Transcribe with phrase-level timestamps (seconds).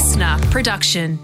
[0.00, 1.18] listener production.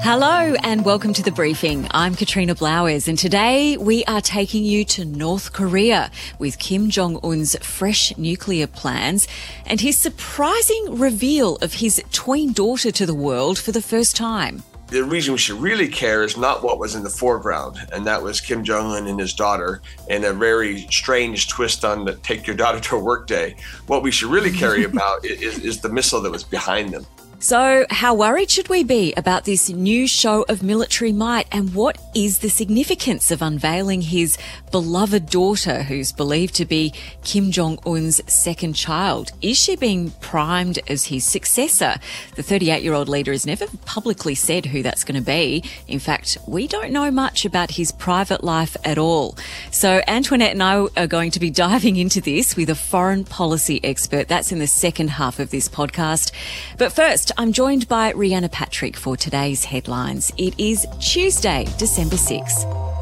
[0.00, 1.86] Hello and welcome to the briefing.
[1.90, 7.20] I'm Katrina Blowers and today we are taking you to North Korea with Kim Jong
[7.22, 9.28] Un's fresh nuclear plans
[9.66, 14.62] and his surprising reveal of his twin daughter to the world for the first time.
[14.94, 18.22] The reason we should really care is not what was in the foreground, and that
[18.22, 22.46] was Kim Jong un and his daughter, and a very strange twist on the take
[22.46, 23.56] your daughter to work day.
[23.88, 27.04] What we should really care about is, is the missile that was behind them.
[27.44, 31.46] So, how worried should we be about this new show of military might?
[31.52, 34.38] And what is the significance of unveiling his
[34.70, 39.32] beloved daughter, who's believed to be Kim Jong un's second child?
[39.42, 41.96] Is she being primed as his successor?
[42.34, 45.64] The 38 year old leader has never publicly said who that's going to be.
[45.86, 49.36] In fact, we don't know much about his private life at all.
[49.70, 53.84] So, Antoinette and I are going to be diving into this with a foreign policy
[53.84, 54.28] expert.
[54.28, 56.32] That's in the second half of this podcast.
[56.78, 60.32] But first, I'm joined by Rhianna Patrick for today's headlines.
[60.36, 62.93] It is Tuesday, December 6th.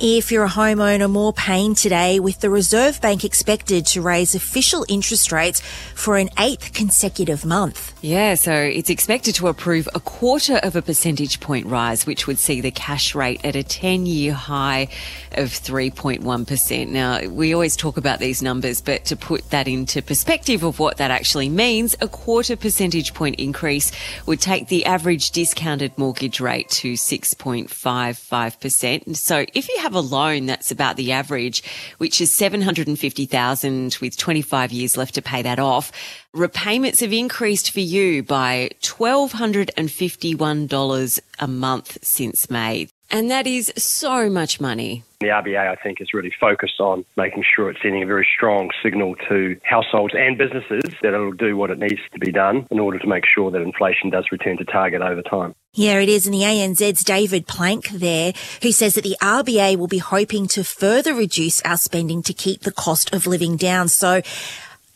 [0.00, 4.84] If you're a homeowner, more pain today with the Reserve Bank expected to raise official
[4.88, 5.60] interest rates
[5.94, 7.96] for an eighth consecutive month.
[8.02, 12.40] Yeah, so it's expected to approve a quarter of a percentage point rise, which would
[12.40, 14.88] see the cash rate at a 10 year high
[15.32, 16.88] of 3.1%.
[16.88, 20.96] Now, we always talk about these numbers, but to put that into perspective of what
[20.96, 23.92] that actually means, a quarter percentage point increase
[24.26, 29.16] would take the average discounted mortgage rate to 6.55%.
[29.16, 31.62] So if you have have a loan that's about the average,
[31.98, 35.92] which is 750,000 with 25 years left to pay that off,
[36.32, 42.88] repayments have increased for you by $1,251 a month since May.
[43.10, 45.04] And that is so much money.
[45.20, 48.70] The RBA, I think, is really focused on making sure it's sending a very strong
[48.82, 52.80] signal to households and businesses that it'll do what it needs to be done in
[52.80, 55.54] order to make sure that inflation does return to target over time.
[55.74, 56.26] Yeah, it is.
[56.26, 60.62] And the ANZ's David Plank there, who says that the RBA will be hoping to
[60.62, 63.88] further reduce our spending to keep the cost of living down.
[63.88, 64.22] So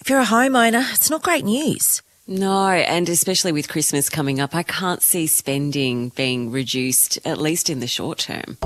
[0.01, 2.01] if you're a homeowner, it's not great news.
[2.29, 7.71] No, and especially with Christmas coming up, I can't see spending being reduced, at least
[7.71, 8.59] in the short term.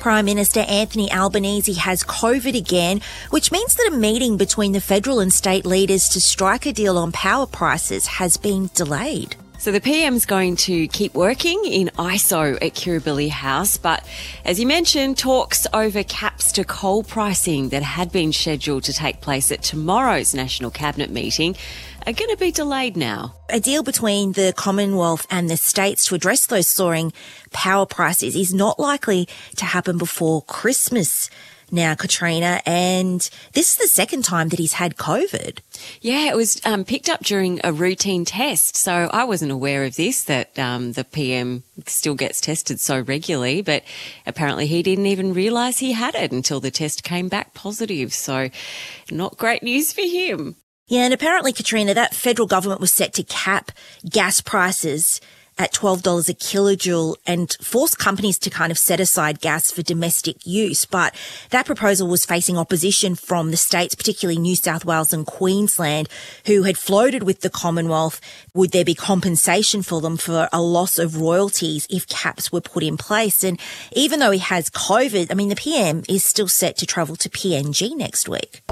[0.00, 5.20] Prime Minister Anthony Albanese has COVID again, which means that a meeting between the federal
[5.20, 9.36] and state leaders to strike a deal on power prices has been delayed.
[9.60, 14.02] So the PM's going to keep working in ISO at Kirribilli House, but
[14.42, 19.20] as you mentioned, talks over caps to coal pricing that had been scheduled to take
[19.20, 21.56] place at tomorrow's National Cabinet meeting
[22.06, 23.34] are going to be delayed now.
[23.50, 27.12] A deal between the Commonwealth and the states to address those soaring
[27.52, 31.28] power prices is not likely to happen before Christmas
[31.72, 33.20] now, Katrina, and
[33.52, 35.58] this is the second time that he's had COVID.
[36.00, 38.76] Yeah, it was um, picked up during a routine test.
[38.76, 43.62] So I wasn't aware of this, that um, the PM still gets tested so regularly,
[43.62, 43.84] but
[44.26, 48.12] apparently he didn't even realise he had it until the test came back positive.
[48.12, 48.50] So
[49.10, 50.56] not great news for him.
[50.88, 53.70] Yeah, and apparently, Katrina, that federal government was set to cap
[54.08, 55.20] gas prices
[55.58, 60.46] at $12 a kilojoule and force companies to kind of set aside gas for domestic
[60.46, 60.84] use.
[60.84, 61.14] But
[61.50, 66.08] that proposal was facing opposition from the states, particularly New South Wales and Queensland,
[66.46, 68.20] who had floated with the Commonwealth.
[68.54, 72.82] Would there be compensation for them for a loss of royalties if caps were put
[72.82, 73.44] in place?
[73.44, 73.60] And
[73.92, 77.28] even though he has COVID, I mean, the PM is still set to travel to
[77.28, 78.62] PNG next week.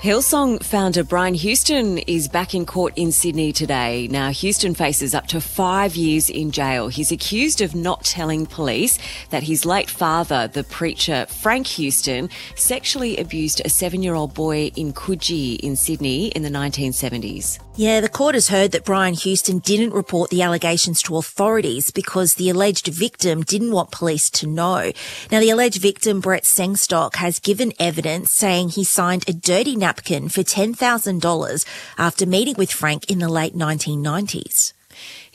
[0.00, 4.08] Hillsong founder Brian Houston is back in court in Sydney today.
[4.08, 6.88] Now, Houston faces up to five years in jail.
[6.88, 8.98] He's accused of not telling police
[9.30, 14.70] that his late father, the preacher Frank Houston, sexually abused a seven year old boy
[14.76, 17.58] in Coogee in Sydney in the 1970s.
[17.78, 22.34] Yeah, the court has heard that Brian Houston didn't report the allegations to authorities because
[22.34, 24.92] the alleged victim didn't want police to know.
[25.30, 30.30] Now, the alleged victim, Brett Sengstock, has given evidence saying he signed a dirty napkin
[30.30, 31.66] for $10,000
[31.98, 34.72] after meeting with Frank in the late 1990s.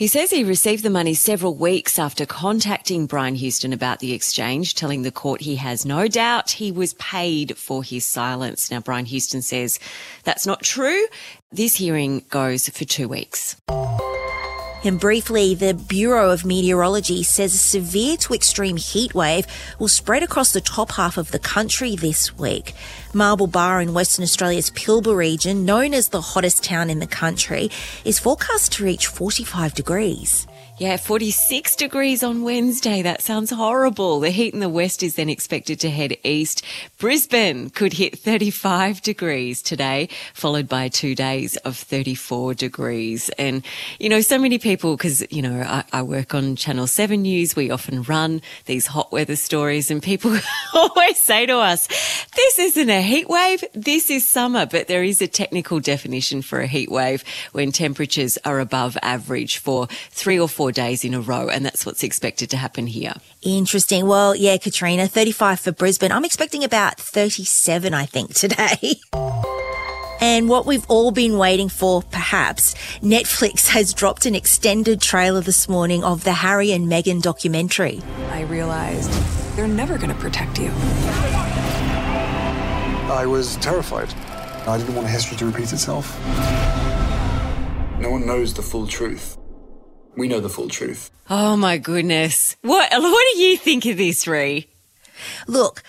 [0.02, 4.74] He says he received the money several weeks after contacting Brian Houston about the exchange,
[4.74, 8.72] telling the court he has no doubt he was paid for his silence.
[8.72, 9.78] Now, Brian Houston says
[10.24, 11.06] that's not true.
[11.52, 13.58] This hearing goes for two weeks.
[14.84, 19.46] And briefly, the Bureau of Meteorology says a severe to extreme heat wave
[19.78, 22.74] will spread across the top half of the country this week.
[23.14, 27.70] Marble Bar in Western Australia's Pilbara region, known as the hottest town in the country,
[28.06, 30.48] is forecast to reach 45 degrees.
[30.82, 33.04] Yeah, 46 degrees on Wednesday.
[33.04, 34.20] That sounds horrible.
[34.20, 36.66] The heat in the west is then expected to head east.
[36.98, 43.30] Brisbane could hit 35 degrees today, followed by two days of 34 degrees.
[43.38, 43.64] And,
[44.00, 47.56] you know, so many people, because, you know, I, I, work on Channel 7 News,
[47.56, 50.36] we often run these hot weather stories, and people
[50.74, 51.86] always say to us,
[52.36, 54.66] this isn't a heat wave, this is summer.
[54.66, 59.60] But there is a technical definition for a heat wave when temperatures are above average
[59.60, 61.50] for three or four days in a row.
[61.50, 63.14] And that's what's expected to happen here.
[63.42, 64.08] Interesting.
[64.08, 66.12] Well, yeah, Katrina, 35 for Brisbane.
[66.12, 68.96] I'm expecting about 37, I think, today.
[70.24, 75.68] And what we've all been waiting for, perhaps, Netflix has dropped an extended trailer this
[75.68, 78.02] morning of the Harry and Meghan documentary.
[78.30, 79.12] I realized
[79.56, 80.72] they're never going to protect you.
[83.10, 84.14] I was terrified.
[84.68, 86.16] I didn't want history to repeat itself.
[88.00, 89.38] No one knows the full truth.
[90.16, 91.10] We know the full truth.
[91.30, 92.56] Oh my goodness.
[92.62, 94.68] What what do you think of this, Ree?
[95.48, 95.84] Look,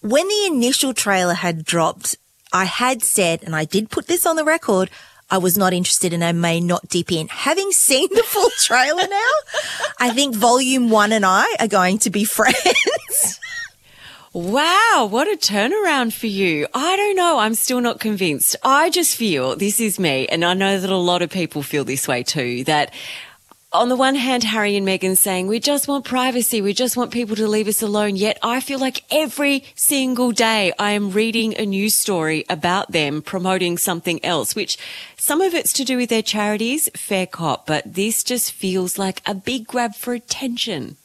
[0.00, 2.16] when the initial trailer had dropped,
[2.52, 4.90] I had said, and I did put this on the record,
[5.30, 7.28] I was not interested and I may not dip in.
[7.28, 9.30] Having seen the full trailer now,
[9.98, 13.40] I think volume one and I are going to be friends.
[14.32, 16.66] Wow, what a turnaround for you.
[16.74, 17.38] I don't know.
[17.38, 18.56] I'm still not convinced.
[18.64, 21.84] I just feel this is me, and I know that a lot of people feel
[21.84, 22.92] this way too, that
[23.74, 26.62] on the one hand, Harry and Meghan saying, we just want privacy.
[26.62, 28.14] We just want people to leave us alone.
[28.14, 33.20] Yet I feel like every single day I am reading a news story about them
[33.20, 34.78] promoting something else, which
[35.16, 39.20] some of it's to do with their charities, fair cop, but this just feels like
[39.26, 40.96] a big grab for attention.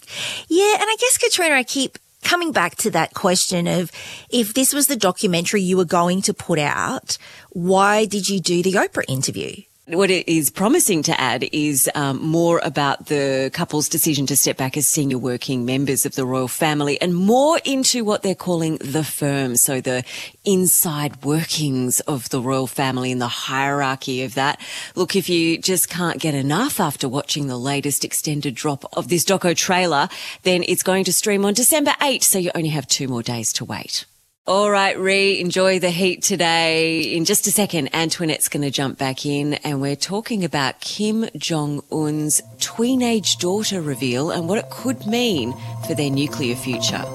[0.48, 0.74] Yeah.
[0.76, 3.92] And I guess, Katrina, I keep coming back to that question of
[4.30, 7.18] if this was the documentary you were going to put out,
[7.50, 9.64] why did you do the Oprah interview?
[9.90, 14.58] What it is promising to add is um, more about the couple's decision to step
[14.58, 18.78] back as senior working members of the royal family and more into what they're calling
[18.78, 19.56] the firm.
[19.56, 20.04] So the
[20.46, 24.60] inside workings of the royal family and the hierarchy of that.
[24.96, 29.24] Look, if you just can't get enough after watching the latest extended drop of this
[29.24, 30.10] doco trailer,
[30.44, 32.24] then it's going to stream on December 8.
[32.24, 34.06] So you only have two more days to wait.
[34.50, 37.02] All right, Ree, enjoy the heat today.
[37.02, 41.30] In just a second, Antoinette's going to jump back in and we're talking about Kim
[41.38, 45.54] Jong Un's teenage daughter reveal and what it could mean
[45.86, 47.06] for their nuclear future.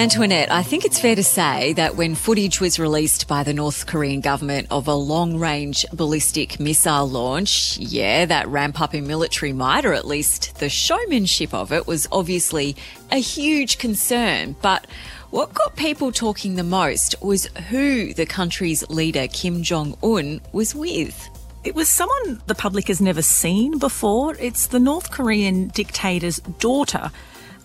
[0.00, 3.86] Antoinette, I think it's fair to say that when footage was released by the North
[3.86, 9.52] Korean government of a long range ballistic missile launch, yeah, that ramp up in military
[9.52, 12.76] might, or at least the showmanship of it, was obviously
[13.12, 14.56] a huge concern.
[14.62, 14.86] But
[15.28, 20.74] what got people talking the most was who the country's leader, Kim Jong un, was
[20.74, 21.28] with.
[21.62, 24.34] It was someone the public has never seen before.
[24.36, 27.10] It's the North Korean dictator's daughter.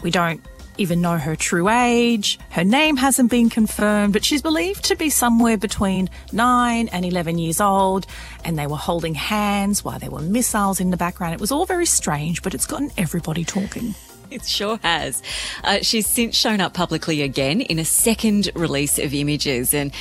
[0.02, 0.42] We don't
[0.78, 2.40] even know her true age.
[2.50, 7.38] Her name hasn't been confirmed, but she's believed to be somewhere between 9 and 11
[7.38, 8.08] years old.
[8.44, 11.34] And they were holding hands while there were missiles in the background.
[11.34, 13.96] It was all very strange, but it's gotten everybody talking.
[14.46, 15.24] It sure has.
[15.64, 19.94] Uh, she's since shown up publicly again in a second release of images, and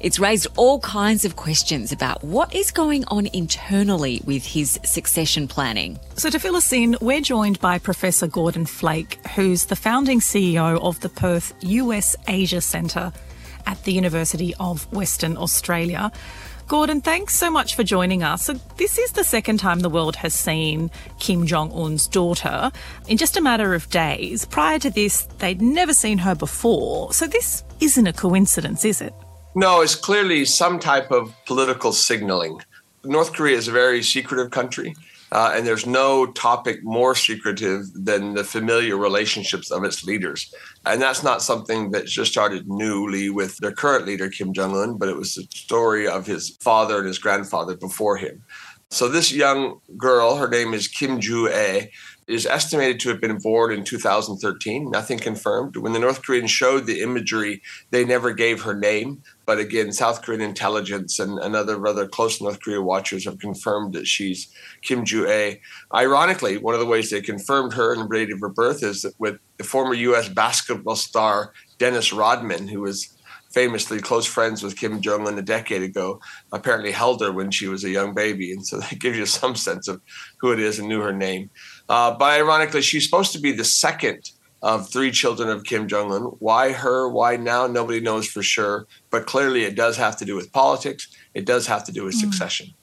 [0.00, 5.46] it's raised all kinds of questions about what is going on internally with his succession
[5.46, 5.98] planning.
[6.16, 10.80] So, to fill us in, we're joined by Professor Gordon Flake, who's the founding CEO
[10.80, 13.12] of the Perth US Asia Centre
[13.66, 16.10] at the University of Western Australia.
[16.72, 18.46] Gordon, thanks so much for joining us.
[18.46, 22.72] So, this is the second time the world has seen Kim Jong un's daughter
[23.08, 24.46] in just a matter of days.
[24.46, 27.12] Prior to this, they'd never seen her before.
[27.12, 29.12] So, this isn't a coincidence, is it?
[29.54, 32.58] No, it's clearly some type of political signaling.
[33.04, 34.94] North Korea is a very secretive country.
[35.32, 40.54] Uh, and there's no topic more secretive than the familiar relationships of its leaders.
[40.84, 44.98] And that's not something that just started newly with their current leader, Kim Jong un,
[44.98, 48.44] but it was the story of his father and his grandfather before him.
[48.90, 51.90] So, this young girl, her name is Kim Ju Ae,
[52.26, 55.76] is estimated to have been born in 2013, nothing confirmed.
[55.76, 59.22] When the North Koreans showed the imagery, they never gave her name.
[59.44, 63.92] But again, South Korean intelligence and, and other rather close North Korea watchers have confirmed
[63.94, 64.48] that she's
[64.82, 65.60] Kim Ju Ae.
[65.92, 69.04] Ironically, one of the ways they confirmed her and the date of her birth is
[69.18, 70.28] with the former U.S.
[70.28, 73.16] basketball star Dennis Rodman, who was
[73.52, 76.20] famously close friends with Kim Jong un a decade ago,
[76.52, 78.52] apparently held her when she was a young baby.
[78.52, 80.00] And so that gives you some sense of
[80.38, 81.50] who it is and knew her name.
[81.88, 84.30] Uh, but ironically, she's supposed to be the second
[84.62, 86.22] of three children of Kim Jong un.
[86.38, 87.08] Why her?
[87.08, 87.66] Why now?
[87.66, 88.86] Nobody knows for sure.
[89.10, 92.14] But clearly, it does have to do with politics, it does have to do with
[92.14, 92.20] mm.
[92.20, 92.74] succession.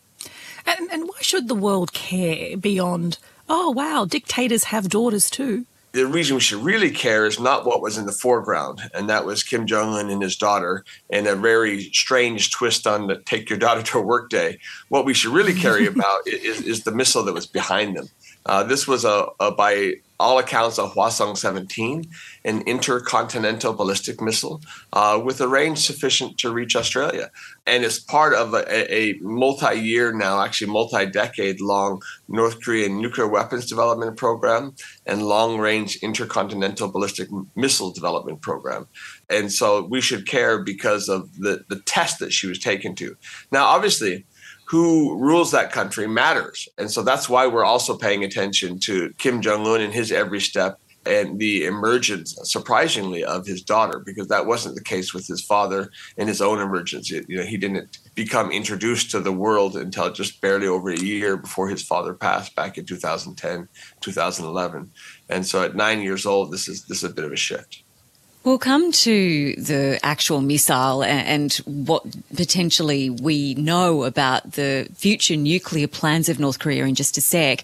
[0.65, 5.65] And, and why should the world care beyond, oh, wow, dictators have daughters too?
[5.91, 9.25] The reason we should really care is not what was in the foreground, and that
[9.25, 13.49] was Kim Jong Un and his daughter, and a very strange twist on the "take
[13.49, 14.59] your daughter to work" day.
[14.89, 18.09] What we should really care about is, is the missile that was behind them.
[18.45, 22.03] Uh, this was a, a, by all accounts a Hwasong 17,
[22.43, 27.31] an intercontinental ballistic missile uh, with a range sufficient to reach Australia.
[27.65, 32.99] And it's part of a, a multi year now, actually multi decade long North Korean
[32.99, 38.87] nuclear weapons development program and long range intercontinental ballistic missile development program.
[39.29, 43.15] And so we should care because of the, the test that she was taken to.
[43.51, 44.25] Now, obviously,
[44.69, 46.69] who rules that country matters.
[46.77, 50.39] And so that's why we're also paying attention to Kim Jong un and his every
[50.39, 55.43] step and the emergence, surprisingly, of his daughter, because that wasn't the case with his
[55.43, 57.09] father and his own emergence.
[57.09, 61.35] You know, he didn't become introduced to the world until just barely over a year
[61.37, 63.67] before his father passed back in 2010,
[64.01, 64.91] 2011.
[65.29, 67.83] And so at nine years old, this is this is a bit of a shift.
[68.45, 72.05] We'll come to the actual missile and what
[72.35, 77.63] potentially we know about the future nuclear plans of North Korea in just a sec.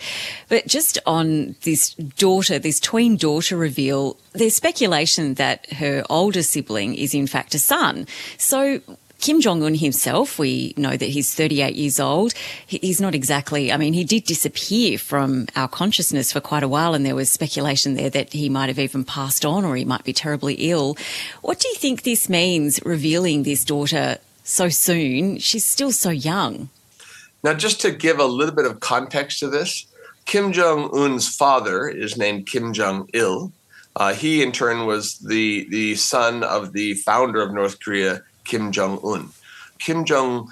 [0.50, 6.96] But just on this daughter, this twin daughter reveal, there's speculation that her older sibling
[6.96, 8.06] is in fact a son.
[8.38, 8.82] So
[9.26, 12.36] Kim Jong un himself, we know that he's 38 years old.
[12.68, 16.94] He's not exactly, I mean, he did disappear from our consciousness for quite a while,
[16.94, 20.04] and there was speculation there that he might have even passed on or he might
[20.04, 20.96] be terribly ill.
[21.42, 25.40] What do you think this means, revealing this daughter so soon?
[25.40, 26.70] She's still so young.
[27.44, 29.88] Now, just to give a little bit of context to this,
[30.26, 33.52] Kim Jong un's father is named Kim Jong il.
[33.96, 38.72] Uh, he, in turn, was the, the son of the founder of North Korea, Kim
[38.72, 39.30] Jong Un.
[39.80, 40.50] Kim Jong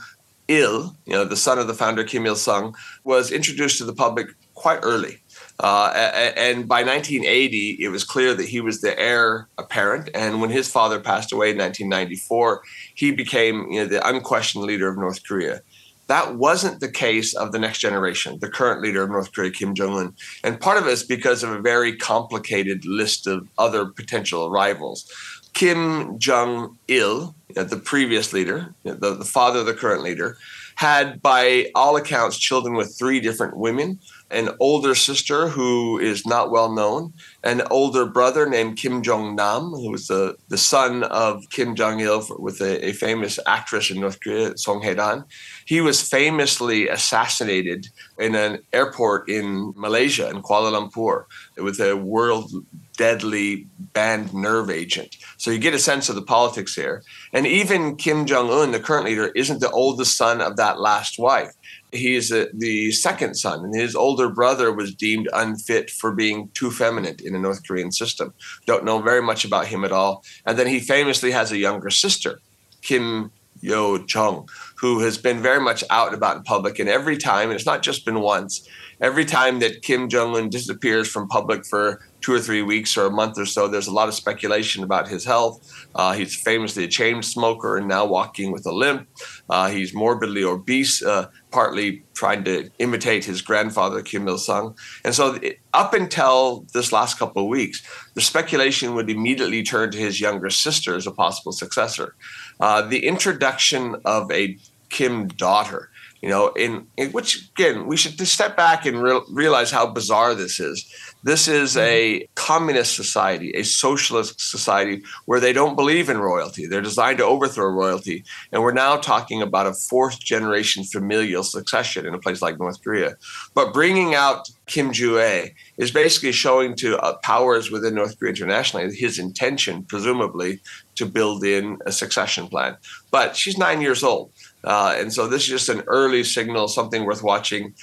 [0.47, 3.93] Il, you know, the son of the founder Kim Il Sung, was introduced to the
[3.93, 5.19] public quite early.
[5.59, 5.91] Uh,
[6.35, 10.09] and by 1980, it was clear that he was the heir apparent.
[10.13, 12.61] And when his father passed away in 1994,
[12.95, 15.61] he became you know, the unquestioned leader of North Korea.
[16.07, 19.73] That wasn't the case of the next generation, the current leader of North Korea, Kim
[19.73, 20.15] Jong un.
[20.43, 25.09] And part of it is because of a very complicated list of other potential rivals.
[25.53, 30.37] Kim Jong il, the previous leader, the, the father of the current leader,
[30.75, 33.99] had, by all accounts, children with three different women
[34.33, 39.69] an older sister who is not well known, an older brother named Kim Jong Nam,
[39.69, 44.01] who was the, the son of Kim Jong il with a, a, famous actress in
[44.01, 45.23] North Korea, Song Hae Dan.
[45.65, 51.25] He was famously assassinated in an airport in Malaysia, in Kuala Lumpur,
[51.57, 52.51] with a world
[52.97, 55.17] deadly banned nerve agent.
[55.37, 57.03] So you get a sense of the politics here.
[57.31, 61.19] And even Kim Jong un, the current leader, isn't the oldest son of that last
[61.19, 61.51] wife.
[61.91, 66.49] He is a, the second son, and his older brother was deemed unfit for being
[66.55, 68.33] too feminine in the North Korean system.
[68.65, 70.23] Don't know very much about him at all.
[70.45, 72.39] And then he famously has a younger sister,
[72.81, 73.31] Kim
[73.61, 74.49] Yo Jong,
[74.83, 76.77] who has been very much out about in public.
[76.77, 78.67] And every time, and it's not just been once,
[78.99, 83.05] every time that Kim Jong un disappears from public for two or three weeks or
[83.05, 85.87] a month or so, there's a lot of speculation about his health.
[85.95, 89.07] Uh, he's famously a chain smoker and now walking with a limp.
[89.49, 94.75] Uh, he's morbidly obese, uh, partly trying to imitate his grandfather, Kim Il sung.
[95.05, 97.81] And so, it, up until this last couple of weeks,
[98.15, 102.15] the speculation would immediately turn to his younger sister as a possible successor.
[102.59, 104.57] Uh, the introduction of a
[104.93, 105.89] Kim daughter
[106.23, 109.85] you know in, in, which again we should just step back and re- realize how
[109.85, 110.77] bizarre this is.
[111.23, 112.25] This is a mm-hmm.
[112.35, 116.65] communist society a socialist society where they don't believe in royalty.
[116.65, 118.23] They're designed to overthrow royalty.
[118.51, 122.81] And we're now talking about a fourth generation familial succession in a place like north
[122.81, 123.15] korea.
[123.53, 128.95] But bringing out kim joo is basically showing to uh, powers within north korea internationally
[128.95, 130.61] his intention presumably
[130.95, 132.77] to build in a succession plan.
[133.11, 134.31] But she's nine years old
[134.63, 137.73] uh, and so this is just an early signal, something worth watching,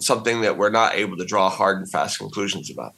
[0.00, 2.94] something that we're not able to draw hard and fast conclusions about.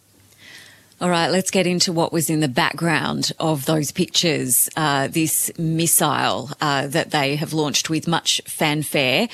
[1.00, 4.68] All right, let's get into what was in the background of those pictures.
[4.76, 9.28] Uh, this missile uh, that they have launched with much fanfare.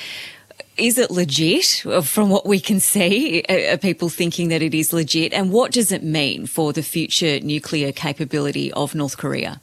[0.76, 1.84] Is it legit?
[2.02, 5.32] From what we can see, are people thinking that it is legit?
[5.32, 9.62] And what does it mean for the future nuclear capability of North Korea?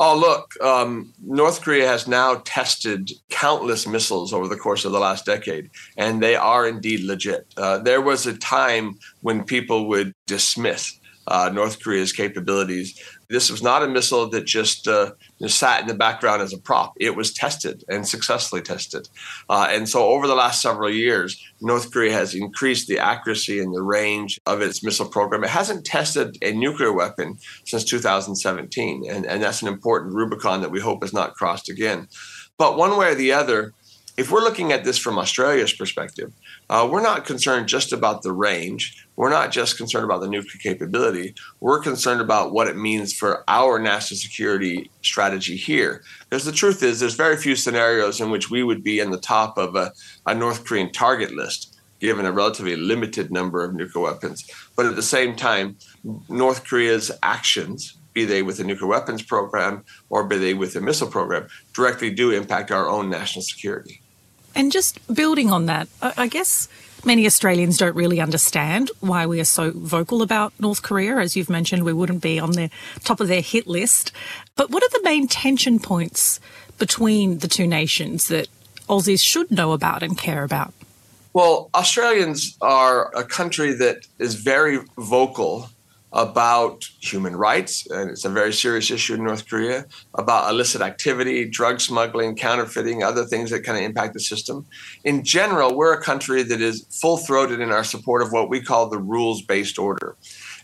[0.00, 5.00] Oh, look, um, North Korea has now tested countless missiles over the course of the
[5.00, 7.52] last decade, and they are indeed legit.
[7.56, 12.96] Uh, there was a time when people would dismiss uh, North Korea's capabilities.
[13.28, 15.10] This was not a missile that just, uh,
[15.46, 16.94] sat in the background as a prop.
[16.98, 19.08] It was tested and successfully tested.
[19.48, 23.72] Uh, and so, over the last several years, North Korea has increased the accuracy and
[23.72, 25.44] the range of its missile program.
[25.44, 30.72] It hasn't tested a nuclear weapon since 2017, and, and that's an important Rubicon that
[30.72, 32.08] we hope is not crossed again.
[32.56, 33.74] But one way or the other,
[34.18, 36.32] if we're looking at this from Australia's perspective,
[36.68, 39.06] uh, we're not concerned just about the range.
[39.14, 41.36] We're not just concerned about the nuclear capability.
[41.60, 46.02] We're concerned about what it means for our national security strategy here.
[46.28, 49.20] Because the truth is, there's very few scenarios in which we would be in the
[49.20, 49.92] top of a,
[50.26, 54.50] a North Korean target list, given a relatively limited number of nuclear weapons.
[54.74, 55.76] But at the same time,
[56.28, 60.80] North Korea's actions be they with the nuclear weapons program or be they with the
[60.80, 64.02] missile program, directly do impact our own national security.
[64.54, 66.68] And just building on that, I guess
[67.04, 71.16] many Australians don't really understand why we are so vocal about North Korea.
[71.18, 72.70] As you've mentioned, we wouldn't be on the
[73.04, 74.10] top of their hit list.
[74.56, 76.40] But what are the main tension points
[76.78, 78.48] between the two nations that
[78.88, 80.74] Aussies should know about and care about?
[81.34, 85.70] Well, Australians are a country that is very vocal
[86.12, 89.84] about human rights, and it's a very serious issue in North Korea,
[90.14, 94.66] about illicit activity, drug smuggling, counterfeiting, other things that kind of impact the system.
[95.04, 98.60] In general, we're a country that is full throated in our support of what we
[98.60, 100.16] call the rules based order.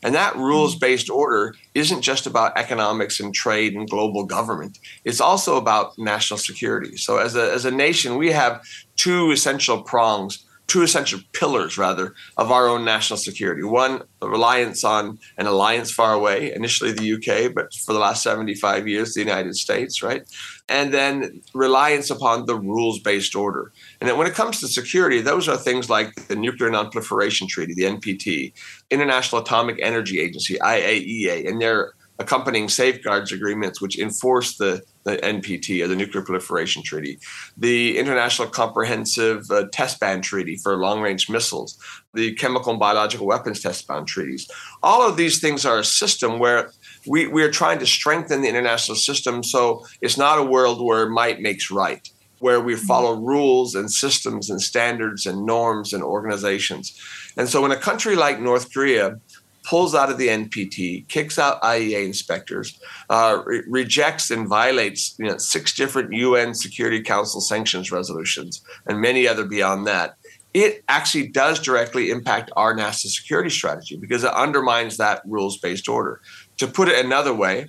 [0.03, 5.21] And that rules based order isn't just about economics and trade and global government, it's
[5.21, 6.97] also about national security.
[6.97, 8.63] So, as a, as a nation, we have
[8.97, 13.62] two essential prongs two essential pillars, rather, of our own national security.
[13.62, 18.23] One, the reliance on an alliance far away, initially the UK, but for the last
[18.23, 20.23] 75 years, the United States, right?
[20.68, 23.73] And then reliance upon the rules based order.
[24.00, 27.75] And then when it comes to security, those are things like the Nuclear Nonproliferation Treaty,
[27.75, 28.52] the NPT,
[28.90, 35.83] International Atomic Energy Agency, IAEA, and their accompanying safeguards agreements which enforce the, the NPT
[35.83, 37.19] or the Nuclear Proliferation Treaty,
[37.57, 41.79] the International Comprehensive uh, Test Ban Treaty for long range missiles,
[42.15, 44.51] the Chemical and Biological Weapons Test Ban Treaties.
[44.83, 46.71] All of these things are a system where
[47.07, 51.09] we, we are trying to strengthen the international system so it's not a world where
[51.09, 52.09] might makes right.
[52.40, 57.01] Where we follow rules and systems and standards and norms and organizations.
[57.38, 59.19] And so, when a country like North Korea
[59.64, 62.79] pulls out of the NPT, kicks out IAEA inspectors,
[63.11, 69.00] uh, re- rejects and violates you know, six different UN Security Council sanctions resolutions, and
[69.00, 70.16] many other beyond that.
[70.53, 75.88] It actually does directly impact our national security strategy because it undermines that rules based
[75.88, 76.20] order.
[76.59, 77.66] To put it another way,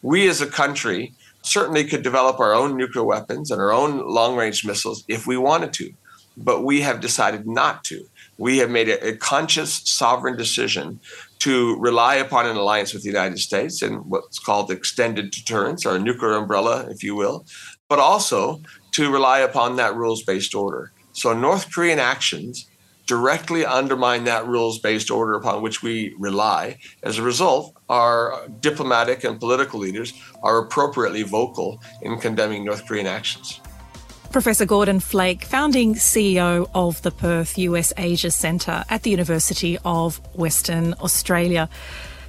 [0.00, 4.36] we as a country certainly could develop our own nuclear weapons and our own long
[4.36, 5.92] range missiles if we wanted to,
[6.36, 8.06] but we have decided not to.
[8.38, 11.00] We have made a, a conscious sovereign decision
[11.42, 15.96] to rely upon an alliance with the United States and what's called extended deterrence or
[15.96, 17.44] a nuclear umbrella, if you will,
[17.88, 20.92] but also to rely upon that rules based order.
[21.12, 22.68] So, North Korean actions
[23.06, 26.78] directly undermine that rules based order upon which we rely.
[27.02, 30.12] As a result, our diplomatic and political leaders
[30.44, 33.60] are appropriately vocal in condemning North Korean actions.
[34.32, 40.94] Professor Gordon Flake, founding CEO of the Perth USAsia Centre at the University of Western
[40.94, 41.68] Australia.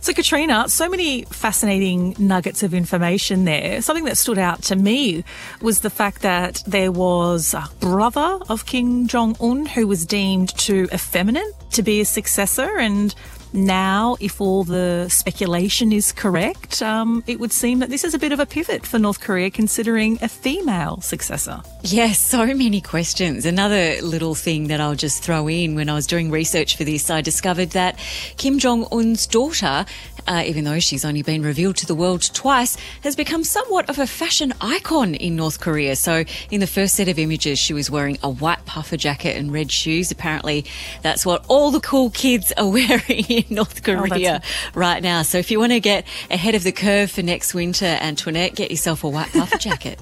[0.01, 3.81] So, Katrina, so many fascinating nuggets of information there.
[3.81, 5.23] Something that stood out to me
[5.61, 10.49] was the fact that there was a brother of Kim Jong un who was deemed
[10.57, 13.15] too effeminate to be a successor, and
[13.53, 18.19] now, if all the speculation is correct, um, it would seem that this is a
[18.19, 21.61] bit of a pivot for North Korea considering a female successor.
[21.83, 23.45] Yes, so many questions.
[23.45, 27.11] Another little thing that I'll just throw in when I was doing research for this,
[27.11, 27.99] I discovered that
[28.37, 29.85] Kim Jong un's daughter
[30.27, 33.99] uh, even though she's only been revealed to the world twice, has become somewhat of
[33.99, 35.95] a fashion icon in North Korea.
[35.95, 39.51] So, in the first set of images, she was wearing a white puffer jacket and
[39.51, 40.11] red shoes.
[40.11, 40.65] Apparently,
[41.01, 45.21] that's what all the cool kids are wearing in North oh, Korea oh, right now.
[45.21, 48.71] So, if you want to get ahead of the curve for next winter, Antoinette, get
[48.71, 49.99] yourself a white puffer jacket.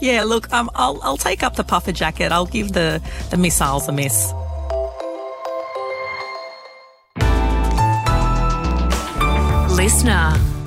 [0.00, 2.32] yeah, look, um, I'll, I'll take up the puffer jacket.
[2.32, 4.32] I'll give the, the missiles a miss.
[9.80, 10.59] listener.